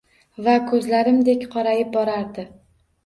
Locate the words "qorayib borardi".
1.57-2.47